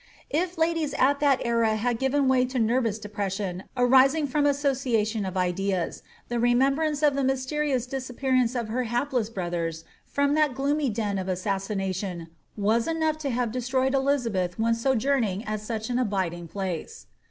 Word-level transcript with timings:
If 0.31 0.57
ladies 0.57 0.95
at 0.95 1.19
that 1.19 1.43
era 1.45 1.75
had 1.75 1.99
given 1.99 2.27
way 2.27 2.43
to 2.45 2.57
nervous 2.57 2.97
depression 2.97 3.65
arising 3.77 4.25
from 4.25 4.47
association 4.47 5.25
of 5.27 5.37
ideas, 5.37 6.01
the 6.27 6.39
remembrance 6.39 7.03
of 7.03 7.13
the 7.13 7.23
mysterious 7.23 7.85
disappearance 7.85 8.55
of 8.55 8.69
her 8.69 8.85
hapless 8.85 9.29
brothers 9.29 9.83
from 10.07 10.33
that 10.33 10.55
gloomy 10.55 10.89
den 10.89 11.19
of 11.19 11.29
assassination 11.29 12.29
was 12.57 12.87
enough 12.87 13.19
to 13.19 13.29
have 13.29 13.51
destroyed 13.51 13.93
Elizabeth 13.93 14.57
when 14.57 14.73
sojourning 14.73 15.45
at 15.45 15.59
such 15.61 15.87
an 15.91 15.99
abiding 15.99 16.47
place. 16.47 17.05